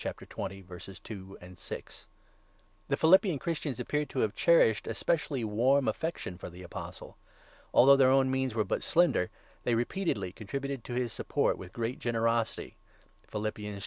2, 0.03 0.67
6). 1.55 2.07
The 2.87 2.97
Philippian 2.97 3.37
Christians 3.37 3.79
appear 3.79 4.03
to 4.07 4.19
have 4.21 4.33
cherished 4.33 4.87
a 4.87 4.95
specially 4.95 5.43
warm 5.43 5.87
affection 5.87 6.39
for 6.39 6.49
the 6.49 6.63
Apostle. 6.63 7.17
Although 7.71 7.97
their 7.97 8.09
own 8.09 8.31
means 8.31 8.55
were 8.55 8.63
but 8.63 8.81
slender, 8.81 9.29
they 9.61 9.75
repeatedly 9.75 10.31
contributed 10.31 10.83
to 10.85 10.93
his 10.93 11.13
support 11.13 11.55
with 11.55 11.71
great 11.71 11.99
generosity 11.99 12.77
(Phil. 13.27 13.43
4. 13.51 13.77